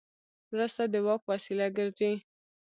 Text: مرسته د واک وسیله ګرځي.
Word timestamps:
مرسته 0.51 0.83
د 0.93 0.95
واک 1.05 1.21
وسیله 1.31 1.67
ګرځي. 1.77 2.13